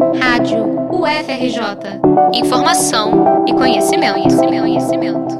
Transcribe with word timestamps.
Rádio 0.00 0.64
UFRJ. 0.90 2.00
Informação 2.32 3.44
e 3.46 3.52
conhecimento, 3.52 4.14
conhecimento, 4.14 4.62
conhecimento. 4.62 5.38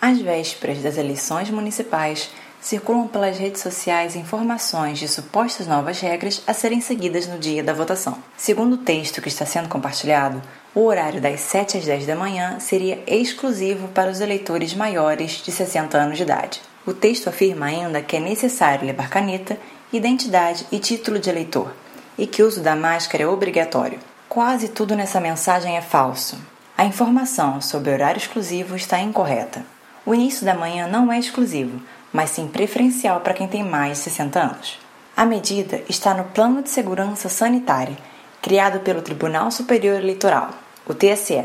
Às 0.00 0.20
vésperas 0.20 0.82
das 0.82 0.98
eleições 0.98 1.48
municipais, 1.48 2.30
circulam 2.60 3.06
pelas 3.06 3.38
redes 3.38 3.62
sociais 3.62 4.16
informações 4.16 4.98
de 4.98 5.06
supostas 5.06 5.68
novas 5.68 6.00
regras 6.00 6.42
a 6.48 6.52
serem 6.52 6.80
seguidas 6.80 7.28
no 7.28 7.38
dia 7.38 7.62
da 7.62 7.72
votação. 7.72 8.18
Segundo 8.36 8.72
o 8.72 8.78
texto 8.78 9.22
que 9.22 9.28
está 9.28 9.46
sendo 9.46 9.68
compartilhado, 9.68 10.42
o 10.74 10.84
horário 10.84 11.20
das 11.20 11.40
7 11.42 11.78
às 11.78 11.84
10 11.84 12.06
da 12.06 12.16
manhã 12.16 12.58
seria 12.58 13.00
exclusivo 13.06 13.86
para 13.88 14.10
os 14.10 14.20
eleitores 14.20 14.74
maiores 14.74 15.40
de 15.44 15.52
60 15.52 15.96
anos 15.96 16.16
de 16.16 16.24
idade. 16.24 16.60
O 16.84 16.92
texto 16.92 17.28
afirma 17.28 17.66
ainda 17.66 18.02
que 18.02 18.16
é 18.16 18.20
necessário 18.20 18.84
levar 18.84 19.08
caneta, 19.08 19.56
identidade 19.92 20.66
e 20.72 20.80
título 20.80 21.20
de 21.20 21.30
eleitor, 21.30 21.72
e 22.16 22.26
que 22.26 22.42
o 22.42 22.46
uso 22.46 22.62
da 22.62 22.76
máscara 22.76 23.24
é 23.24 23.26
obrigatório. 23.26 23.98
Quase 24.28 24.68
tudo 24.68 24.96
nessa 24.96 25.20
mensagem 25.20 25.76
é 25.76 25.82
falso. 25.82 26.38
A 26.76 26.84
informação 26.84 27.60
sobre 27.60 27.92
horário 27.92 28.18
exclusivo 28.18 28.74
está 28.74 28.98
incorreta. 28.98 29.64
O 30.04 30.14
início 30.14 30.44
da 30.44 30.54
manhã 30.54 30.88
não 30.88 31.12
é 31.12 31.18
exclusivo, 31.18 31.80
mas 32.12 32.30
sim 32.30 32.48
preferencial 32.48 33.20
para 33.20 33.34
quem 33.34 33.46
tem 33.46 33.62
mais 33.62 33.98
de 33.98 34.04
60 34.04 34.40
anos. 34.40 34.78
A 35.16 35.24
medida 35.24 35.82
está 35.88 36.14
no 36.14 36.24
Plano 36.24 36.62
de 36.62 36.70
Segurança 36.70 37.28
Sanitária, 37.28 37.96
criado 38.40 38.80
pelo 38.80 39.02
Tribunal 39.02 39.50
Superior 39.50 40.00
Eleitoral, 40.00 40.50
o 40.86 40.94
TSE, 40.94 41.44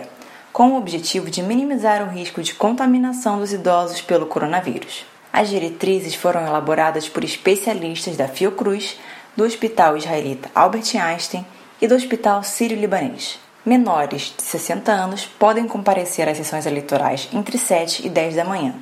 com 0.51 0.71
o 0.71 0.77
objetivo 0.77 1.29
de 1.29 1.43
minimizar 1.43 2.01
o 2.01 2.09
risco 2.09 2.41
de 2.41 2.55
contaminação 2.55 3.37
dos 3.37 3.53
idosos 3.53 4.01
pelo 4.01 4.25
coronavírus. 4.25 5.05
As 5.31 5.49
diretrizes 5.49 6.15
foram 6.15 6.47
elaboradas 6.47 7.07
por 7.07 7.23
especialistas 7.23 8.17
da 8.17 8.27
Fiocruz, 8.27 8.97
do 9.37 9.43
Hospital 9.43 9.95
Israelita 9.95 10.49
Albert 10.55 10.97
Einstein 10.99 11.45
e 11.79 11.87
do 11.87 11.93
Hospital 11.93 12.41
Sírio-Libanês. 12.41 13.39
Menores 13.63 14.33
de 14.35 14.41
60 14.41 14.91
anos 14.91 15.27
podem 15.27 15.67
comparecer 15.67 16.27
às 16.27 16.37
sessões 16.37 16.65
eleitorais 16.65 17.29
entre 17.31 17.55
7 17.55 18.07
e 18.07 18.09
10 18.09 18.35
da 18.35 18.43
manhã, 18.43 18.73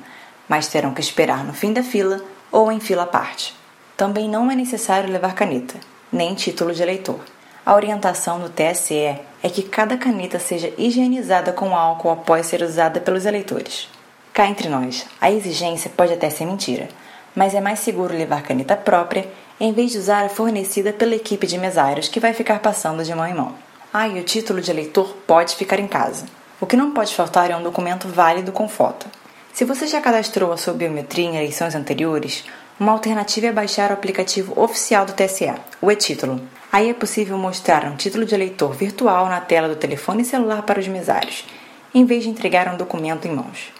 mas 0.48 0.68
terão 0.68 0.94
que 0.94 1.00
esperar 1.02 1.44
no 1.44 1.52
fim 1.52 1.74
da 1.74 1.82
fila 1.82 2.22
ou 2.50 2.72
em 2.72 2.80
fila 2.80 3.02
à 3.02 3.06
parte. 3.06 3.54
Também 3.98 4.30
não 4.30 4.50
é 4.50 4.54
necessário 4.54 5.12
levar 5.12 5.34
caneta, 5.34 5.74
nem 6.10 6.34
título 6.34 6.72
de 6.72 6.82
eleitor. 6.82 7.20
A 7.64 7.74
orientação 7.74 8.40
do 8.40 8.48
TSE 8.48 8.94
é 8.94 9.50
que 9.52 9.62
cada 9.62 9.98
caneta 9.98 10.38
seja 10.38 10.72
higienizada 10.78 11.52
com 11.52 11.76
álcool 11.76 12.12
após 12.12 12.46
ser 12.46 12.62
usada 12.62 12.98
pelos 12.98 13.26
eleitores. 13.26 13.90
Cá 14.32 14.46
entre 14.46 14.70
nós, 14.70 15.06
a 15.20 15.30
exigência 15.30 15.90
pode 15.94 16.14
até 16.14 16.30
ser 16.30 16.46
mentira, 16.46 16.88
mas 17.36 17.54
é 17.54 17.60
mais 17.60 17.80
seguro 17.80 18.16
levar 18.16 18.42
caneta 18.42 18.74
própria 18.74 19.28
em 19.60 19.72
vez 19.72 19.92
de 19.92 19.98
usar 19.98 20.24
a 20.24 20.28
fornecida 20.30 20.92
pela 20.92 21.14
equipe 21.14 21.46
de 21.46 21.58
mesários 21.58 22.08
que 22.08 22.18
vai 22.18 22.32
ficar 22.32 22.60
passando 22.60 23.04
de 23.04 23.14
mão 23.14 23.26
em 23.26 23.34
mão. 23.34 23.54
Ah, 23.92 24.08
e 24.08 24.18
o 24.18 24.24
título 24.24 24.60
de 24.60 24.70
eleitor 24.70 25.14
pode 25.26 25.54
ficar 25.54 25.78
em 25.78 25.86
casa. 25.86 26.24
O 26.60 26.66
que 26.66 26.76
não 26.76 26.92
pode 26.92 27.14
faltar 27.14 27.50
é 27.50 27.56
um 27.56 27.62
documento 27.62 28.08
válido 28.08 28.52
com 28.52 28.66
foto. 28.66 29.06
Se 29.52 29.64
você 29.64 29.86
já 29.86 30.00
cadastrou 30.00 30.52
a 30.52 30.56
sua 30.56 30.74
biometria 30.74 31.26
em 31.26 31.36
eleições 31.36 31.74
anteriores, 31.74 32.44
uma 32.78 32.92
alternativa 32.92 33.46
é 33.46 33.52
baixar 33.52 33.90
o 33.90 33.94
aplicativo 33.94 34.58
oficial 34.60 35.06
do 35.06 35.14
TSE, 35.14 35.52
o 35.80 35.90
e-Título. 35.90 36.40
Aí 36.70 36.90
é 36.90 36.94
possível 36.94 37.38
mostrar 37.38 37.86
um 37.86 37.96
título 37.96 38.26
de 38.26 38.34
eleitor 38.34 38.74
virtual 38.74 39.26
na 39.26 39.40
tela 39.40 39.68
do 39.68 39.76
telefone 39.76 40.24
celular 40.24 40.62
para 40.62 40.80
os 40.80 40.88
mesários, 40.88 41.46
em 41.94 42.04
vez 42.04 42.24
de 42.24 42.28
entregar 42.28 42.68
um 42.68 42.76
documento 42.76 43.26
em 43.26 43.30
mãos. 43.30 43.72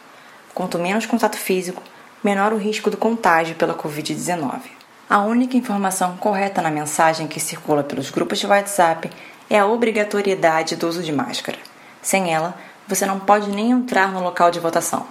Quanto 0.55 0.79
menos 0.79 1.05
contato 1.05 1.37
físico, 1.37 1.83
menor 2.27 2.53
o 2.53 2.57
risco 2.57 2.91
do 2.91 2.97
contágio 2.97 3.55
pela 3.55 3.73
Covid-19. 3.73 4.63
A 5.09 5.21
única 5.21 5.57
informação 5.57 6.17
correta 6.17 6.61
na 6.61 6.73
mensagem 6.73 7.29
que 7.29 7.39
circula 7.39 7.85
pelos 7.85 8.11
grupos 8.11 8.41
de 8.41 8.49
WhatsApp 8.49 9.09
é 9.49 9.61
a 9.61 9.67
obrigatoriedade 9.67 10.75
do 10.75 10.89
uso 10.89 11.05
de 11.05 11.13
máscara. 11.13 11.57
Sem 12.03 12.35
ela, 12.35 12.57
você 12.89 13.07
não 13.07 13.21
pode 13.21 13.49
nem 13.49 13.71
entrar 13.71 14.11
no 14.11 14.25
local 14.25 14.51
de 14.51 14.59
votação. 14.59 15.07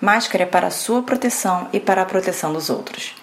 Máscara 0.00 0.44
é 0.44 0.46
para 0.46 0.68
a 0.68 0.70
sua 0.70 1.02
proteção 1.02 1.66
e 1.72 1.80
para 1.80 2.02
a 2.02 2.06
proteção 2.06 2.52
dos 2.52 2.70
outros. 2.70 3.16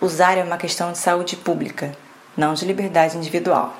Usar 0.00 0.38
é 0.38 0.44
uma 0.44 0.56
questão 0.56 0.92
de 0.92 0.98
saúde 0.98 1.34
pública, 1.34 1.90
não 2.36 2.54
de 2.54 2.64
liberdade 2.64 3.16
individual. 3.16 3.74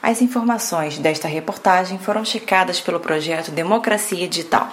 As 0.00 0.22
informações 0.22 0.96
desta 0.96 1.26
reportagem 1.26 1.98
foram 1.98 2.24
checadas 2.24 2.80
pelo 2.80 3.00
projeto 3.00 3.50
Democracia 3.50 4.28
Digital, 4.28 4.72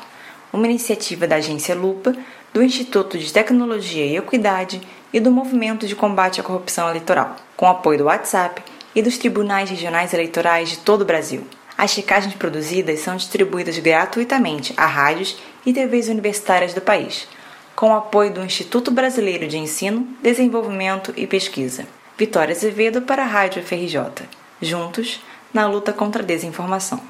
uma 0.51 0.67
iniciativa 0.67 1.27
da 1.27 1.37
agência 1.37 1.75
Lupa, 1.75 2.15
do 2.53 2.61
Instituto 2.61 3.17
de 3.17 3.31
Tecnologia 3.31 4.05
e 4.05 4.17
Equidade 4.17 4.81
e 5.13 5.19
do 5.19 5.31
Movimento 5.31 5.87
de 5.87 5.95
Combate 5.95 6.41
à 6.41 6.43
Corrupção 6.43 6.89
Eleitoral, 6.89 7.35
com 7.55 7.67
apoio 7.67 7.99
do 7.99 8.05
WhatsApp 8.05 8.61
e 8.93 9.01
dos 9.01 9.17
tribunais 9.17 9.69
regionais 9.69 10.13
eleitorais 10.13 10.69
de 10.69 10.77
todo 10.77 11.01
o 11.01 11.05
Brasil. 11.05 11.45
As 11.77 11.91
checagens 11.91 12.35
produzidas 12.35 12.99
são 12.99 13.15
distribuídas 13.15 13.77
gratuitamente 13.79 14.73
a 14.77 14.85
rádios 14.85 15.37
e 15.65 15.73
TVs 15.73 16.09
universitárias 16.09 16.73
do 16.73 16.81
país, 16.81 17.27
com 17.75 17.89
o 17.89 17.95
apoio 17.95 18.33
do 18.33 18.43
Instituto 18.43 18.91
Brasileiro 18.91 19.47
de 19.47 19.57
Ensino, 19.57 20.07
Desenvolvimento 20.21 21.13
e 21.15 21.25
Pesquisa. 21.25 21.87
Vitória 22.17 22.53
Azevedo 22.53 23.01
para 23.01 23.23
a 23.23 23.25
Rádio 23.25 23.63
FRJ. 23.63 24.27
Juntos, 24.61 25.21
na 25.53 25.65
luta 25.65 25.91
contra 25.91 26.21
a 26.21 26.25
desinformação. 26.25 27.01